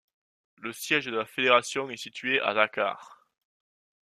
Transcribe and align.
Le 0.55 0.73
siège 0.73 1.05
de 1.05 1.15
la 1.15 1.27
fédération 1.27 1.87
est 1.91 1.95
situé 1.97 2.41
à 2.41 2.55
Dakar. 2.55 3.27